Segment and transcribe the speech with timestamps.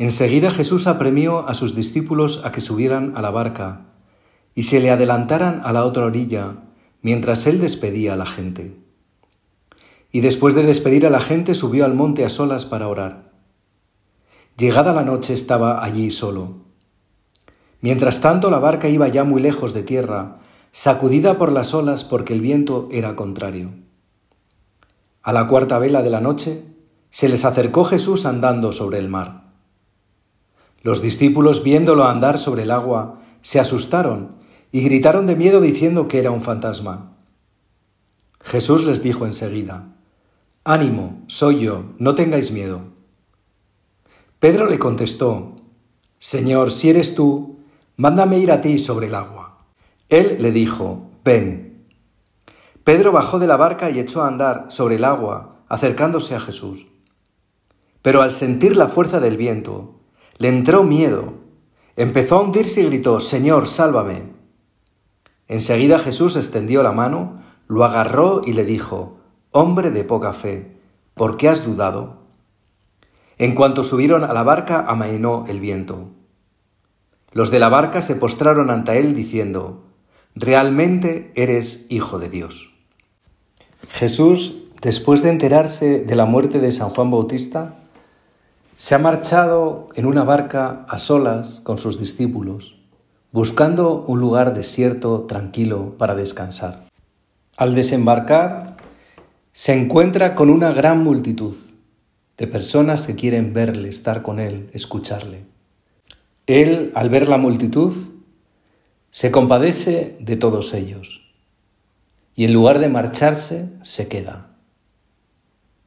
[0.00, 3.82] Enseguida Jesús apremió a sus discípulos a que subieran a la barca
[4.54, 6.56] y se le adelantaran a la otra orilla
[7.02, 8.80] mientras él despedía a la gente.
[10.10, 13.32] Y después de despedir a la gente subió al monte a solas para orar.
[14.56, 16.64] Llegada la noche estaba allí solo.
[17.82, 20.38] Mientras tanto la barca iba ya muy lejos de tierra,
[20.72, 23.68] sacudida por las olas porque el viento era contrario.
[25.22, 26.64] A la cuarta vela de la noche
[27.10, 29.39] se les acercó Jesús andando sobre el mar.
[30.82, 34.36] Los discípulos, viéndolo andar sobre el agua, se asustaron
[34.72, 37.16] y gritaron de miedo diciendo que era un fantasma.
[38.42, 39.94] Jesús les dijo enseguida,
[40.64, 42.82] Ánimo, soy yo, no tengáis miedo.
[44.38, 45.56] Pedro le contestó,
[46.18, 47.58] Señor, si eres tú,
[47.96, 49.58] mándame ir a ti sobre el agua.
[50.08, 51.86] Él le dijo, Ven.
[52.84, 56.86] Pedro bajó de la barca y echó a andar sobre el agua, acercándose a Jesús.
[58.02, 59.99] Pero al sentir la fuerza del viento,
[60.40, 61.34] le entró miedo.
[61.96, 64.22] Empezó a hundirse y gritó, Señor, sálvame.
[65.48, 69.18] Enseguida Jesús extendió la mano, lo agarró y le dijo,
[69.50, 70.78] Hombre de poca fe,
[71.12, 72.22] ¿por qué has dudado?
[73.36, 76.08] En cuanto subieron a la barca, amainó el viento.
[77.32, 79.84] Los de la barca se postraron ante él diciendo,
[80.34, 82.72] Realmente eres hijo de Dios.
[83.90, 87.79] Jesús, después de enterarse de la muerte de San Juan Bautista,
[88.80, 92.78] se ha marchado en una barca a solas con sus discípulos,
[93.30, 96.88] buscando un lugar desierto, tranquilo, para descansar.
[97.58, 98.78] Al desembarcar,
[99.52, 101.54] se encuentra con una gran multitud
[102.38, 105.44] de personas que quieren verle, estar con él, escucharle.
[106.46, 107.92] Él, al ver la multitud,
[109.10, 111.20] se compadece de todos ellos
[112.34, 114.56] y en lugar de marcharse, se queda,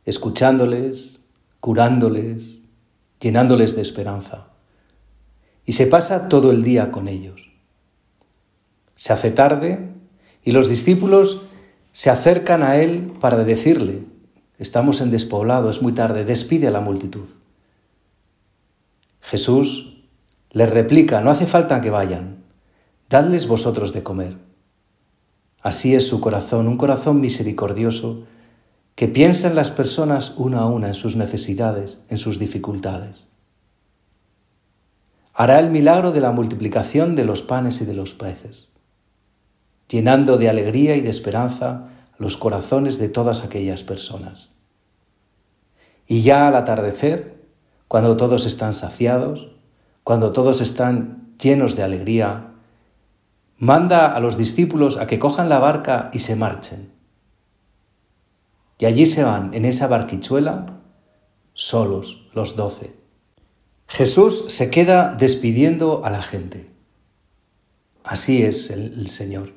[0.05, 1.21] escuchándoles,
[1.59, 2.62] curándoles,
[3.23, 4.47] llenándoles de esperanza.
[5.65, 7.51] Y se pasa todo el día con ellos.
[8.95, 9.93] Se hace tarde
[10.43, 11.43] y los discípulos
[11.93, 14.03] se acercan a él para decirle,
[14.57, 17.25] estamos en despoblado, es muy tarde, despide a la multitud.
[19.21, 20.03] Jesús
[20.51, 22.43] les replica, no hace falta que vayan,
[23.09, 24.37] dadles vosotros de comer.
[25.61, 28.25] Así es su corazón, un corazón misericordioso
[28.95, 33.29] que piensa en las personas una a una, en sus necesidades, en sus dificultades.
[35.33, 38.69] Hará el milagro de la multiplicación de los panes y de los peces,
[39.89, 41.87] llenando de alegría y de esperanza
[42.19, 44.51] los corazones de todas aquellas personas.
[46.05, 47.41] Y ya al atardecer,
[47.87, 49.49] cuando todos están saciados,
[50.03, 52.51] cuando todos están llenos de alegría,
[53.57, 56.92] manda a los discípulos a que cojan la barca y se marchen
[58.79, 60.81] y allí se van en esa barquichuela
[61.53, 62.93] solos, los doce.
[63.87, 66.69] Jesús se queda despidiendo a la gente.
[68.03, 69.53] Así es el, Señor.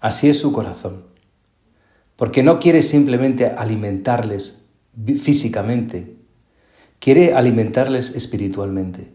[0.00, 1.04] Así es su corazón.
[2.16, 4.64] Porque no quiere simplemente alimentarles
[5.22, 6.16] físicamente,
[6.98, 9.12] quiere alimentarles espiritualmente.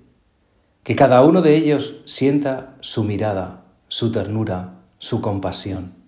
[0.83, 6.02] Que cada uno de ellos sienta su mirada, su ternura, su compasión.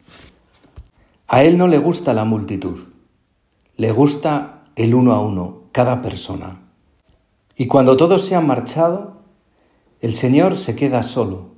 [1.27, 2.79] A Él no le gusta la multitud.
[3.77, 6.61] Le gusta el uno a uno, cada persona.
[7.55, 9.21] Y cuando todos se han marchado,
[10.01, 11.51] el Señor se queda solo.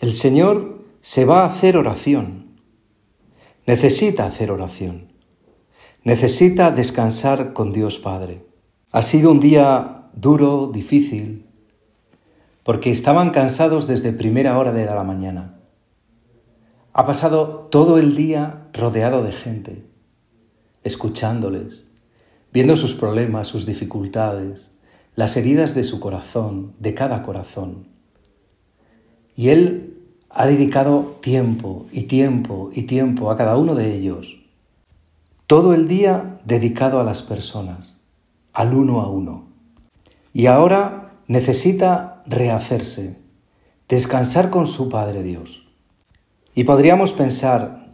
[0.00, 2.58] El Señor se va a hacer oración.
[3.66, 5.12] Necesita hacer oración.
[6.02, 8.44] Necesita descansar con Dios Padre.
[8.92, 11.46] Ha sido un día duro, difícil,
[12.62, 15.53] porque estaban cansados desde primera hora de la mañana.
[16.96, 19.84] Ha pasado todo el día rodeado de gente
[20.84, 21.82] escuchándoles,
[22.52, 24.70] viendo sus problemas, sus dificultades,
[25.16, 27.88] las heridas de su corazón, de cada corazón.
[29.34, 29.98] Y Él
[30.30, 34.38] ha dedicado tiempo y tiempo y tiempo a cada uno de ellos.
[35.48, 37.96] Todo el día dedicado a las personas,
[38.52, 39.48] al uno a uno.
[40.32, 43.18] Y ahora necesita rehacerse,
[43.88, 45.63] descansar con su Padre Dios.
[46.54, 47.84] Y podríamos pensar,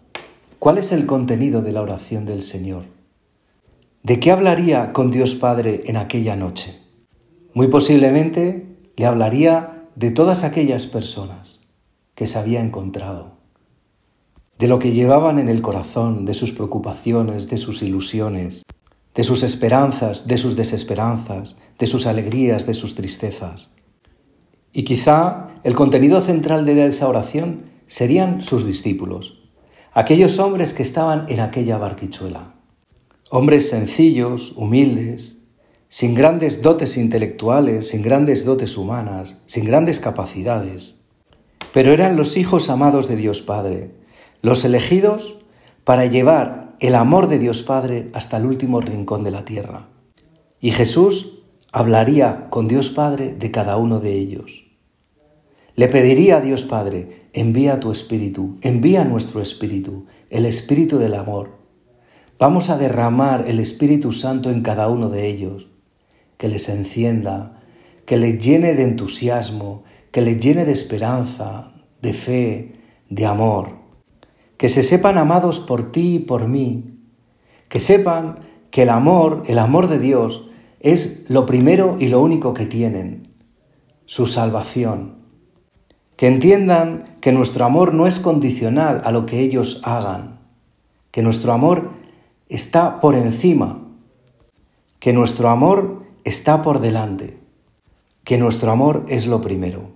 [0.60, 2.84] ¿Cuál es el contenido de la oración del Señor?
[4.02, 6.78] ¿De qué hablaría con Dios Padre en aquella noche?
[7.54, 11.60] Muy posiblemente le hablaría de todas aquellas personas
[12.14, 13.38] que se había encontrado,
[14.58, 18.62] de lo que llevaban en el corazón, de sus preocupaciones, de sus ilusiones,
[19.14, 23.70] de sus esperanzas, de sus desesperanzas, de sus alegrías, de sus tristezas.
[24.74, 29.42] Y quizá el contenido central de esa oración serían sus discípulos,
[29.92, 32.54] aquellos hombres que estaban en aquella barquichuela.
[33.30, 35.38] Hombres sencillos, humildes,
[35.88, 41.00] sin grandes dotes intelectuales, sin grandes dotes humanas, sin grandes capacidades,
[41.72, 43.90] pero eran los hijos amados de Dios Padre,
[44.40, 45.38] los elegidos
[45.82, 49.88] para llevar el amor de Dios Padre hasta el último rincón de la tierra.
[50.60, 51.42] Y Jesús
[51.72, 54.69] hablaría con Dios Padre de cada uno de ellos.
[55.76, 61.60] Le pediría a Dios Padre, envía tu espíritu, envía nuestro espíritu, el espíritu del amor.
[62.38, 65.68] Vamos a derramar el Espíritu Santo en cada uno de ellos
[66.38, 67.60] que les encienda,
[68.06, 72.72] que les llene de entusiasmo, que les llene de esperanza, de fe,
[73.10, 73.76] de amor.
[74.56, 76.98] Que se sepan amados por ti y por mí.
[77.68, 78.38] Que sepan
[78.70, 80.46] que el amor, el amor de Dios,
[80.80, 83.34] es lo primero y lo único que tienen,
[84.06, 85.19] su salvación.
[86.20, 90.38] Que entiendan que nuestro amor no es condicional a lo que ellos hagan,
[91.12, 91.92] que nuestro amor
[92.50, 93.88] está por encima,
[94.98, 97.40] que nuestro amor está por delante,
[98.22, 99.92] que nuestro amor es lo primero.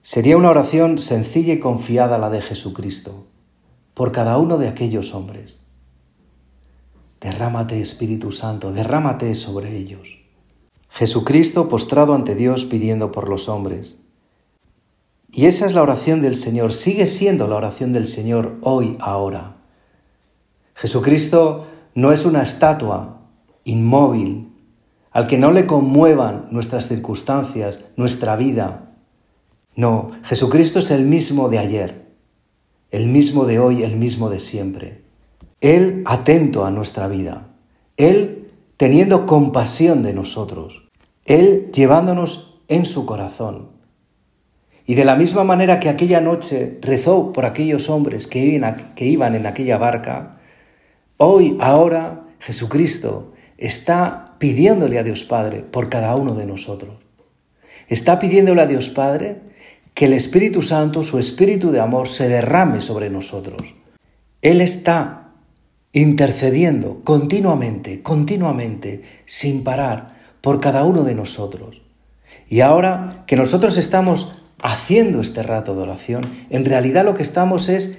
[0.00, 3.26] Sería una oración sencilla y confiada la de Jesucristo,
[3.92, 5.66] por cada uno de aquellos hombres.
[7.20, 10.20] Derrámate, Espíritu Santo, derrámate sobre ellos.
[10.88, 14.01] Jesucristo postrado ante Dios pidiendo por los hombres.
[15.32, 19.56] Y esa es la oración del Señor, sigue siendo la oración del Señor hoy, ahora.
[20.74, 23.22] Jesucristo no es una estatua
[23.64, 24.52] inmóvil
[25.10, 28.94] al que no le conmuevan nuestras circunstancias, nuestra vida.
[29.74, 32.12] No, Jesucristo es el mismo de ayer,
[32.90, 35.02] el mismo de hoy, el mismo de siempre.
[35.62, 37.48] Él atento a nuestra vida,
[37.96, 40.88] Él teniendo compasión de nosotros,
[41.24, 43.81] Él llevándonos en su corazón.
[44.92, 49.46] Y de la misma manera que aquella noche rezó por aquellos hombres que iban, en
[49.46, 50.36] aquella barca,
[51.16, 56.96] hoy, ahora, Jesucristo está pidiéndole a Dios Padre por cada uno de nosotros.
[57.88, 59.40] Está pidiéndole a Dios Padre
[59.94, 63.74] que el Espíritu Santo, su Espíritu de amor, se derrame sobre nosotros.
[64.42, 65.30] Él está
[65.94, 71.80] intercediendo continuamente, continuamente, sin parar, por cada uno de nosotros.
[72.46, 77.68] Y ahora que nosotros estamos haciendo este rato de oración, en realidad lo que estamos
[77.68, 77.98] es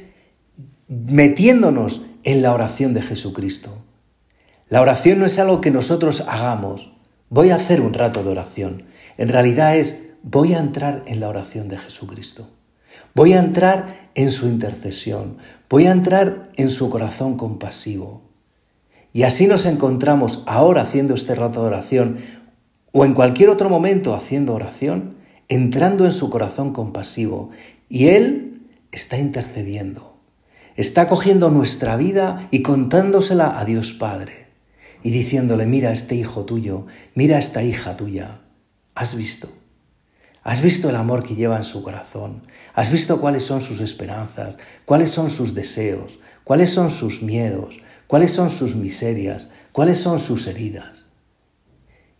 [0.87, 3.77] metiéndonos en la oración de Jesucristo.
[4.69, 6.93] La oración no es algo que nosotros hagamos.
[7.29, 8.83] Voy a hacer un rato de oración.
[9.17, 12.47] En realidad es, voy a entrar en la oración de Jesucristo.
[13.13, 15.37] Voy a entrar en su intercesión.
[15.69, 18.21] Voy a entrar en su corazón compasivo.
[19.11, 22.17] Y así nos encontramos ahora haciendo este rato de oración
[22.91, 25.15] o en cualquier otro momento haciendo oración,
[25.49, 27.51] entrando en su corazón compasivo.
[27.89, 28.61] Y Él
[28.91, 30.17] está intercediendo.
[30.75, 34.47] Está cogiendo nuestra vida y contándosela a Dios Padre
[35.03, 38.39] y diciéndole, mira este hijo tuyo, mira esta hija tuya.
[38.95, 39.49] ¿Has visto?
[40.43, 42.41] ¿Has visto el amor que lleva en su corazón?
[42.73, 44.57] ¿Has visto cuáles son sus esperanzas?
[44.85, 46.19] ¿Cuáles son sus deseos?
[46.43, 47.79] ¿Cuáles son sus miedos?
[48.07, 49.49] ¿Cuáles son sus miserias?
[49.71, 51.07] ¿Cuáles son sus heridas?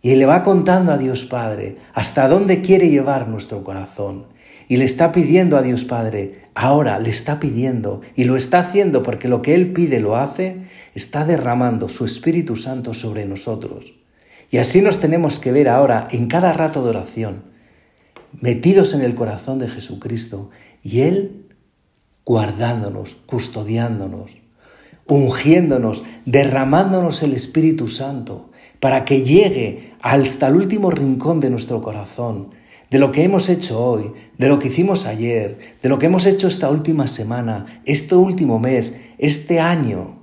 [0.04, 4.26] Y le va contando a Dios Padre hasta dónde quiere llevar nuestro corazón.
[4.68, 9.02] Y le está pidiendo a Dios Padre, ahora le está pidiendo, y lo está haciendo
[9.02, 10.58] porque lo que Él pide lo hace,
[10.94, 13.94] está derramando su Espíritu Santo sobre nosotros.
[14.50, 17.44] Y así nos tenemos que ver ahora en cada rato de oración,
[18.38, 20.50] metidos en el corazón de Jesucristo,
[20.82, 21.46] y Él
[22.26, 24.32] guardándonos, custodiándonos,
[25.06, 28.50] ungiéndonos, derramándonos el Espíritu Santo,
[28.84, 32.50] para que llegue hasta el último rincón de nuestro corazón,
[32.90, 36.26] de lo que hemos hecho hoy, de lo que hicimos ayer, de lo que hemos
[36.26, 40.18] hecho esta última semana, este último mes, este año.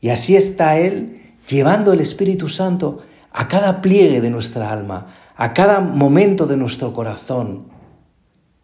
[0.00, 5.54] Y así está Él llevando el Espíritu Santo a cada pliegue de nuestra alma, a
[5.54, 7.68] cada momento de nuestro corazón,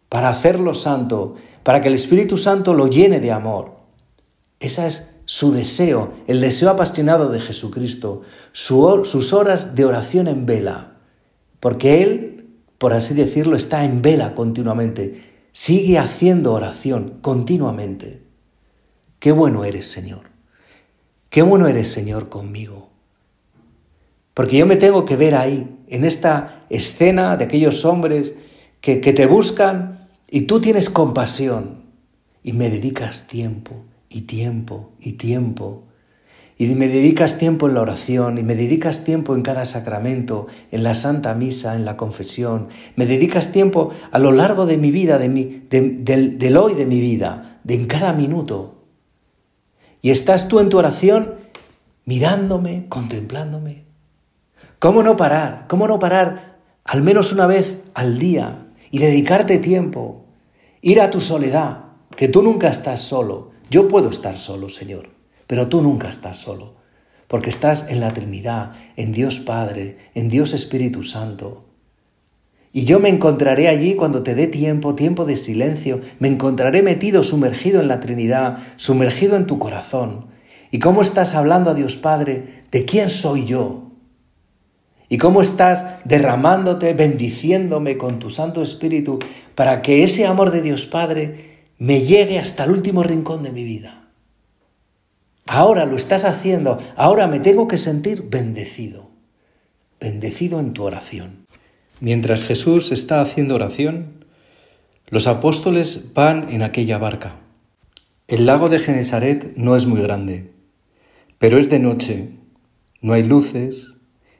[0.09, 3.77] para hacerlo santo, para que el Espíritu Santo lo llene de amor.
[4.59, 10.97] Ese es su deseo, el deseo apasionado de Jesucristo, sus horas de oración en vela,
[11.59, 12.37] porque Él
[12.77, 18.21] por así decirlo, está en vela continuamente, sigue haciendo oración continuamente.
[19.19, 20.29] Qué bueno eres, Señor.
[21.29, 22.89] Qué bueno eres, Señor, conmigo.
[24.33, 28.37] Porque yo me tengo que ver ahí, en esta escena de aquellos hombres
[28.81, 31.85] que, que te buscan y tú tienes compasión
[32.43, 33.73] y me dedicas tiempo
[34.09, 35.87] y tiempo y tiempo
[36.59, 40.83] y me dedicas tiempo en la oración y me dedicas tiempo en cada sacramento, en
[40.83, 45.19] la Santa Misa, en la confesión, me dedicas tiempo a lo largo de mi vida,
[45.19, 48.85] de mi, del, del hoy de mi vida, de en cada minuto.
[50.01, 51.35] Y estás tú en tu oración
[52.05, 53.83] mirándome, contemplándome.
[54.79, 55.65] ¿Cómo no parar?
[55.67, 60.25] ¿Cómo no parar al menos una vez al día y dedicarte tiempo?
[60.81, 61.85] Ir a tu soledad,
[62.15, 63.51] que tú nunca estás solo.
[63.69, 65.17] Yo puedo estar solo, Señor.
[65.47, 66.75] Pero tú nunca estás solo,
[67.27, 71.63] porque estás en la Trinidad, en Dios Padre, en Dios Espíritu Santo.
[72.73, 77.23] Y yo me encontraré allí cuando te dé tiempo, tiempo de silencio, me encontraré metido,
[77.23, 80.27] sumergido en la Trinidad, sumergido en tu corazón.
[80.69, 83.83] ¿Y cómo estás hablando a Dios Padre de quién soy yo?
[85.07, 89.19] ¿Y cómo estás derramándote, bendiciéndome con tu Santo Espíritu
[89.55, 91.46] para que ese amor de Dios Padre
[91.77, 94.09] me llegue hasta el último rincón de mi vida?
[95.45, 99.09] Ahora lo estás haciendo, ahora me tengo que sentir bendecido,
[99.99, 101.45] bendecido en tu oración.
[101.99, 104.25] Mientras Jesús está haciendo oración,
[105.07, 107.37] los apóstoles van en aquella barca.
[108.27, 110.51] El lago de Genesaret no es muy grande,
[111.37, 112.31] pero es de noche,
[112.99, 113.93] no hay luces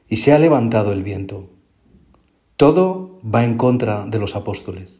[0.08, 1.48] y se ha levantado el viento.
[2.56, 4.97] Todo va en contra de los apóstoles.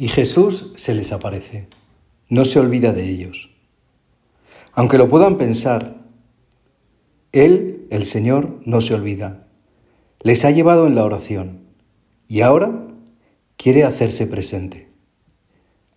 [0.00, 1.68] Y Jesús se les aparece,
[2.30, 3.50] no se olvida de ellos.
[4.72, 6.06] Aunque lo puedan pensar,
[7.32, 9.46] Él, el Señor, no se olvida.
[10.22, 11.66] Les ha llevado en la oración
[12.26, 12.88] y ahora
[13.58, 14.88] quiere hacerse presente.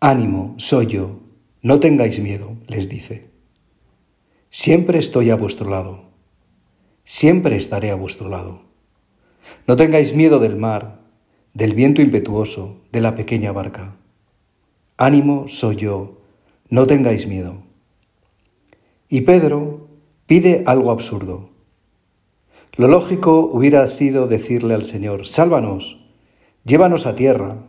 [0.01, 1.21] Ánimo, soy yo,
[1.61, 3.29] no tengáis miedo, les dice.
[4.49, 6.09] Siempre estoy a vuestro lado,
[7.05, 8.63] siempre estaré a vuestro lado.
[9.65, 11.02] No tengáis miedo del mar,
[11.53, 13.95] del viento impetuoso, de la pequeña barca.
[14.97, 16.17] Ánimo, soy yo,
[16.69, 17.57] no tengáis miedo.
[19.07, 19.87] Y Pedro
[20.25, 21.49] pide algo absurdo.
[22.75, 26.03] Lo lógico hubiera sido decirle al Señor, sálvanos,
[26.63, 27.67] llévanos a tierra,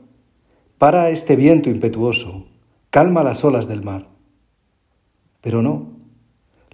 [0.78, 2.46] para este viento impetuoso,
[2.88, 4.08] calma las olas del mar.
[5.42, 5.92] Pero no,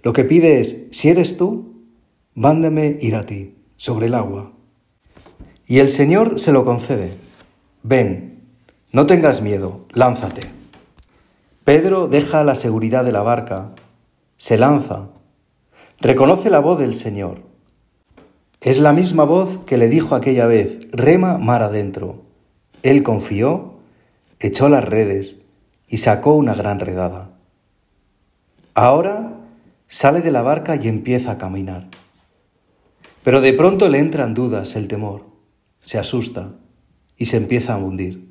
[0.01, 1.83] lo que pide es, si eres tú,
[2.33, 4.53] mándame ir a ti, sobre el agua.
[5.71, 7.13] Y el Señor se lo concede.
[7.81, 8.41] Ven,
[8.91, 10.41] no tengas miedo, lánzate.
[11.63, 13.69] Pedro deja la seguridad de la barca
[14.35, 15.07] se lanza,
[16.01, 17.43] reconoce la voz del Señor.
[18.59, 22.23] Es la misma voz que le dijo aquella vez, rema mar adentro.
[22.83, 23.75] Él confió,
[24.41, 25.37] echó las redes
[25.87, 27.29] y sacó una gran redada.
[28.73, 29.37] Ahora
[29.87, 31.87] sale de la barca y empieza a caminar.
[33.23, 35.30] Pero de pronto le entran dudas, el temor,
[35.81, 36.55] se asusta
[37.17, 38.29] y se empieza a hundir.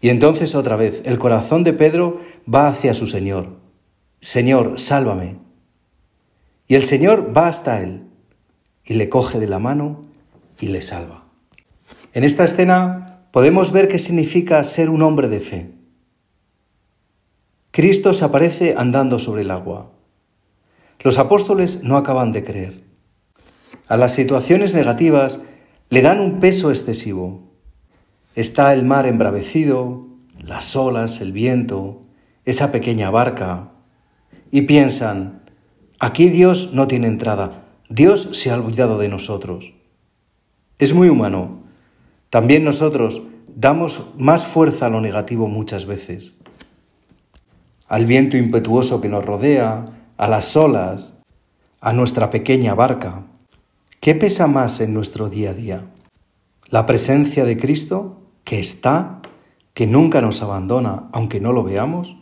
[0.00, 2.20] Y entonces otra vez el corazón de Pedro
[2.52, 3.64] va hacia su Señor,
[4.20, 5.36] Señor, sálvame.
[6.66, 8.04] Y el Señor va hasta él
[8.84, 10.06] y le coge de la mano
[10.58, 11.24] y le salva.
[12.14, 15.72] En esta escena podemos ver qué significa ser un hombre de fe.
[17.70, 19.90] Cristo se aparece andando sobre el agua.
[21.00, 22.82] Los apóstoles no acaban de creer.
[23.88, 25.42] A las situaciones negativas
[25.94, 27.52] le dan un peso excesivo.
[28.34, 30.08] Está el mar embravecido,
[30.40, 32.02] las olas, el viento,
[32.44, 33.70] esa pequeña barca,
[34.50, 35.42] y piensan,
[36.00, 39.72] aquí Dios no tiene entrada, Dios se ha olvidado de nosotros.
[40.80, 41.60] Es muy humano.
[42.28, 43.22] También nosotros
[43.54, 46.34] damos más fuerza a lo negativo muchas veces.
[47.86, 49.86] Al viento impetuoso que nos rodea,
[50.16, 51.14] a las olas,
[51.80, 53.26] a nuestra pequeña barca.
[54.04, 55.86] ¿Qué pesa más en nuestro día a día?
[56.68, 59.22] ¿La presencia de Cristo, que está,
[59.72, 62.14] que nunca nos abandona, aunque no lo veamos?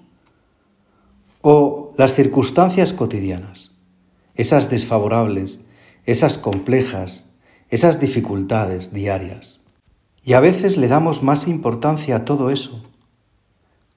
[1.40, 3.72] o las circunstancias cotidianas,
[4.36, 5.58] esas desfavorables,
[6.06, 7.32] esas complejas,
[7.68, 9.58] esas dificultades diarias.
[10.22, 12.80] Y a veces le damos más importancia a todo eso,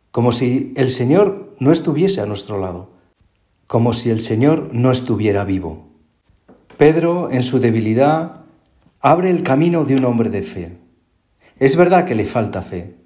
[0.10, 2.90] como si el Señor no estuviese a nuestro lado,
[3.68, 5.85] como si el Señor no estuviera vivo.
[6.78, 8.42] Pedro, en su debilidad,
[9.00, 10.78] abre el camino de un hombre de fe.
[11.58, 12.98] Es verdad que le falta fe,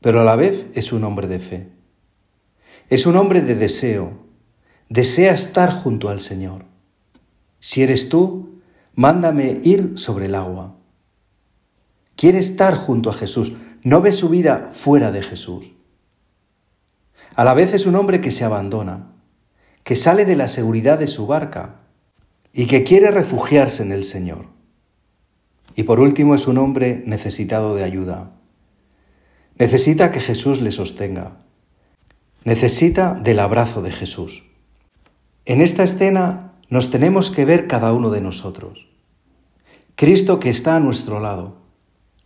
[0.00, 1.68] pero a la vez es un hombre de fe.
[2.88, 4.26] Es un hombre de deseo.
[4.88, 6.64] Desea estar junto al Señor.
[7.60, 8.62] Si eres tú,
[8.94, 10.74] mándame ir sobre el agua.
[12.16, 13.52] Quiere estar junto a Jesús.
[13.84, 15.70] No ve su vida fuera de Jesús.
[17.36, 19.12] A la vez es un hombre que se abandona,
[19.84, 21.82] que sale de la seguridad de su barca
[22.52, 24.46] y que quiere refugiarse en el Señor.
[25.76, 28.32] y por último es un hombre necesitado de ayuda.
[29.58, 31.36] Necesita que Jesús le sostenga.
[32.42, 34.50] Necesita del abrazo de Jesús.
[35.44, 38.88] En esta escena nos tenemos que ver cada uno de nosotros.
[39.94, 41.58] Cristo que está a nuestro lado.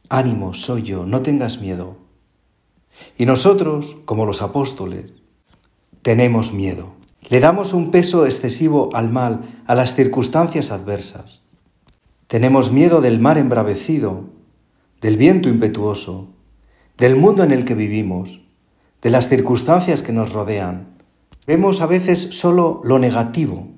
[0.08, 1.98] Ánimo, soy yo, no tengas miedo.
[3.18, 5.12] Y nosotros, como los apóstoles,
[6.02, 6.94] tenemos miedo.
[7.28, 11.44] Le damos un peso excesivo al mal, a las circunstancias adversas.
[12.26, 14.24] Tenemos miedo del mar embravecido,
[15.00, 16.30] del viento impetuoso,
[16.98, 18.40] del mundo en el que vivimos,
[19.02, 20.98] de las circunstancias que nos rodean.
[21.46, 23.68] Vemos a veces solo lo negativo,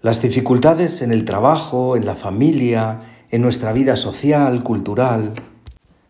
[0.00, 5.34] las dificultades en el trabajo, en la familia, en nuestra vida social, cultural.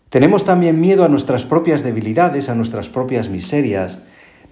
[0.09, 4.01] Tenemos también miedo a nuestras propias debilidades, a nuestras propias miserias,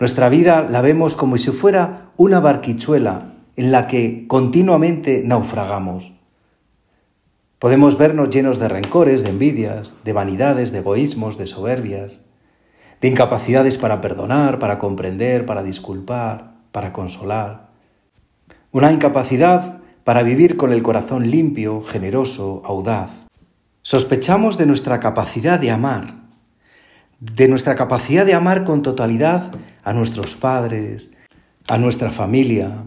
[0.00, 6.12] nuestra vida la vemos como si fuera una barquichuela en la que continuamente naufragamos.
[7.60, 12.22] Podemos vernos llenos de rencores, de envidias, de vanidades, de egoísmos, de soberbias,
[13.00, 17.68] de incapacidades para perdonar, para comprender, para disculpar, para consolar.
[18.72, 23.28] Una incapacidad para vivir con el corazón limpio, generoso, audaz.
[23.82, 26.16] Sospechamos de nuestra capacidad de amar,
[27.20, 29.52] de nuestra capacidad de amar con totalidad
[29.84, 31.12] a nuestros padres,
[31.68, 32.84] a nuestra familia,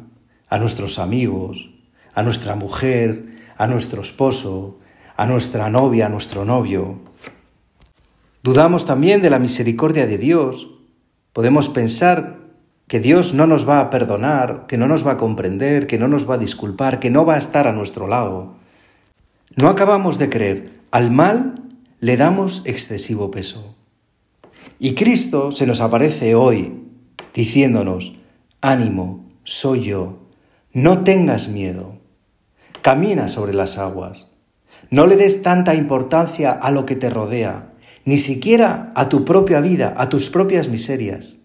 [0.49, 1.69] a nuestros amigos,
[2.13, 3.25] a nuestra mujer,
[3.57, 4.79] a nuestro esposo,
[5.15, 6.99] a nuestra novia, a nuestro novio.
[8.43, 10.67] Dudamos también de la misericordia de Dios.
[11.31, 12.39] Podemos pensar
[12.87, 16.07] que Dios no nos va a perdonar, que no nos va a comprender, que no
[16.07, 18.55] nos va a disculpar, que no va a estar a nuestro lado.
[19.55, 20.79] No acabamos de creer.
[20.89, 21.63] Al mal
[21.99, 23.77] le damos excesivo peso.
[24.79, 26.81] Y Cristo se nos aparece hoy
[27.33, 28.15] diciéndonos,
[28.61, 30.29] ánimo, soy yo,
[30.71, 31.99] no tengas miedo,
[32.81, 34.29] camina sobre las aguas,
[34.89, 37.73] no le des tanta importancia a lo que te rodea,
[38.05, 41.37] ni siquiera a tu propia vida, a tus propias miserias,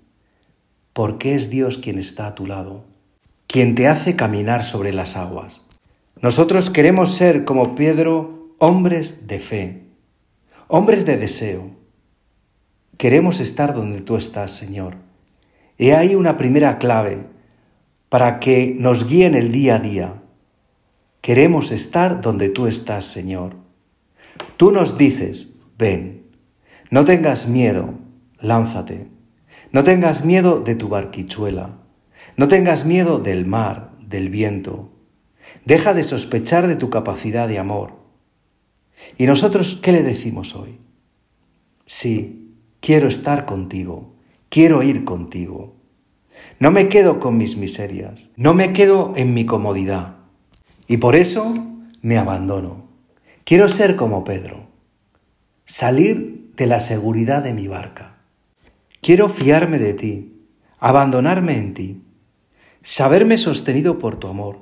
[0.92, 2.84] porque es Dios quien está a tu lado,
[3.46, 5.64] quien te hace caminar sobre las aguas.
[6.20, 9.82] Nosotros queremos ser como Pedro, hombres de fe,
[10.68, 11.76] hombres de deseo,
[12.96, 14.96] Queremos estar donde tú estás, Señor.
[15.78, 17.26] He ahí una primera clave
[18.08, 20.22] para que nos guíen el día a día.
[21.20, 23.56] Queremos estar donde tú estás, Señor.
[24.56, 26.26] Tú nos dices, ven,
[26.90, 27.94] no tengas miedo,
[28.38, 29.08] lánzate.
[29.72, 31.78] No tengas miedo de tu barquichuela.
[32.36, 34.92] No tengas miedo del mar, del viento.
[35.64, 37.94] Deja de sospechar de tu capacidad de amor.
[39.18, 40.78] ¿Y nosotros qué le decimos hoy?
[41.84, 42.46] Sí,
[42.86, 44.14] Quiero estar contigo,
[44.48, 45.74] quiero ir contigo.
[46.58, 50.16] No me quedo con mis miserias, no me quedo en mi comodidad.
[50.88, 51.54] Y por eso
[52.02, 52.86] me abandono.
[53.44, 54.66] Quiero ser como Pedro,
[55.64, 58.16] salir de la seguridad de mi barca.
[59.00, 60.42] Quiero fiarme de ti,
[60.78, 62.02] abandonarme en ti,
[62.82, 64.58] saberme sostenido por tu amor,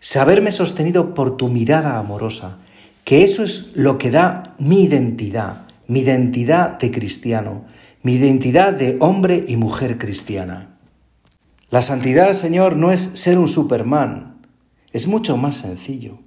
[0.00, 2.58] saberme sostenido por tu mirada amorosa,
[3.04, 7.64] que eso es lo que da mi identidad, mi identidad de cristiano,
[8.04, 10.78] mi identidad de hombre y mujer cristiana.
[11.70, 14.46] La santidad, Señor, no es ser un Superman,
[14.92, 16.20] es mucho más sencillo.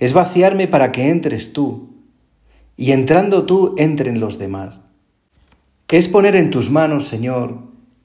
[0.00, 1.90] Es vaciarme para que entres tú
[2.76, 4.82] y entrando tú entren los demás.
[5.86, 7.58] Es poner en tus manos, Señor,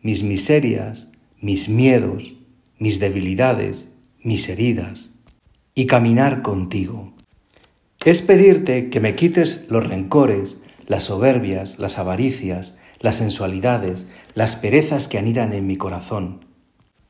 [0.04, 1.08] mis miserias,
[1.42, 2.36] mis miedos,
[2.78, 3.90] mis debilidades,
[4.22, 5.10] mis heridas,
[5.74, 7.16] y caminar contigo
[8.06, 15.08] es pedirte que me quites los rencores, las soberbias, las avaricias, las sensualidades, las perezas
[15.08, 16.46] que anidan en mi corazón.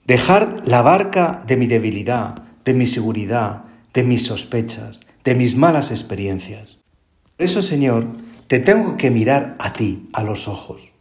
[0.05, 5.91] Dejar la barca de mi debilidad, de mi seguridad, de mis sospechas, de mis malas
[5.91, 6.79] experiencias.
[7.38, 8.07] Por eso, Señor,
[8.47, 10.91] te tengo que mirar a ti, a los ojos.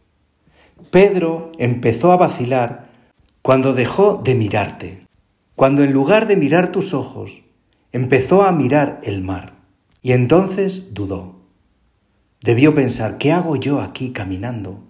[0.91, 2.89] Pedro empezó a vacilar
[3.41, 5.05] cuando dejó de mirarte,
[5.55, 7.43] cuando en lugar de mirar tus ojos,
[7.91, 9.53] empezó a mirar el mar.
[10.01, 11.34] Y entonces dudó.
[12.45, 14.83] Debió pensar, ¿qué hago yo aquí caminando?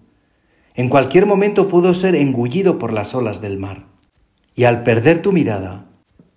[0.74, 3.86] En cualquier momento pudo ser engullido por las olas del mar.
[4.56, 5.86] Y al perder tu mirada,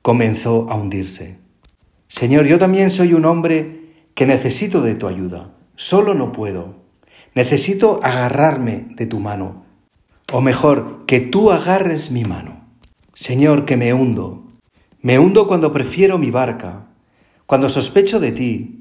[0.00, 1.40] comenzó a hundirse.
[2.06, 5.56] Señor, yo también soy un hombre que necesito de tu ayuda.
[5.74, 6.76] Solo no puedo.
[7.34, 9.64] Necesito agarrarme de tu mano.
[10.32, 12.64] O mejor, que tú agarres mi mano.
[13.12, 14.44] Señor, que me hundo.
[15.02, 16.86] Me hundo cuando prefiero mi barca,
[17.46, 18.77] cuando sospecho de ti,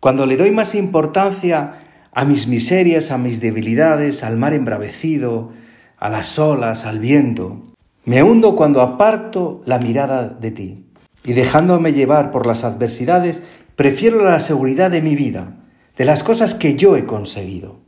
[0.00, 1.82] cuando le doy más importancia
[2.12, 5.52] a mis miserias, a mis debilidades, al mar embravecido,
[5.98, 7.62] a las olas, al viento,
[8.04, 10.86] me hundo cuando aparto la mirada de ti
[11.22, 13.42] y dejándome llevar por las adversidades,
[13.80, 15.56] Prefiero la seguridad de mi vida,
[15.96, 17.80] de las cosas que yo he conseguido.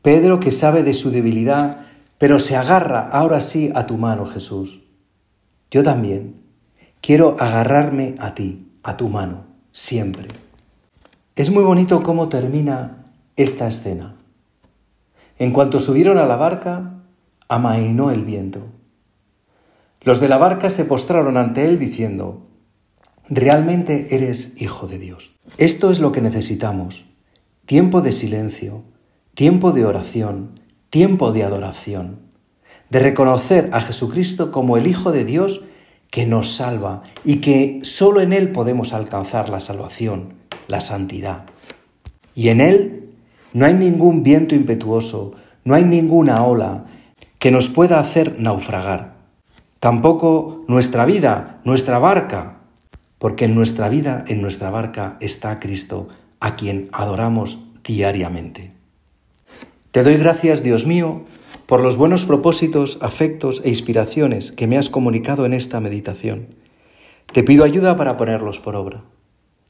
[0.00, 1.80] Pedro, que sabe de su debilidad,
[2.16, 4.80] pero se agarra ahora sí a tu mano, Jesús.
[5.70, 6.40] Yo también
[7.02, 10.26] quiero agarrarme a ti, a tu mano, siempre.
[11.40, 14.14] Es muy bonito cómo termina esta escena.
[15.38, 17.00] En cuanto subieron a la barca,
[17.48, 18.66] amainó el viento.
[20.02, 22.46] Los de la barca se postraron ante él diciendo,
[23.26, 25.32] realmente eres hijo de Dios.
[25.56, 27.06] Esto es lo que necesitamos.
[27.64, 28.84] Tiempo de silencio,
[29.32, 32.20] tiempo de oración, tiempo de adoración,
[32.90, 35.62] de reconocer a Jesucristo como el Hijo de Dios
[36.10, 40.39] que nos salva y que solo en Él podemos alcanzar la salvación,
[40.70, 41.44] la santidad.
[42.34, 43.10] Y en Él
[43.52, 46.86] no hay ningún viento impetuoso, no hay ninguna ola
[47.38, 49.14] que nos pueda hacer naufragar.
[49.80, 52.58] Tampoco nuestra vida, nuestra barca,
[53.18, 58.72] porque en nuestra vida, en nuestra barca está Cristo, a quien adoramos diariamente.
[59.90, 61.22] Te doy gracias, Dios mío,
[61.66, 66.54] por los buenos propósitos, afectos e inspiraciones que me has comunicado en esta meditación.
[67.32, 69.02] Te pido ayuda para ponerlos por obra.